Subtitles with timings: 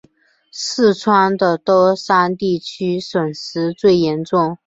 [0.51, 4.57] 四川的多山地区损失最严重。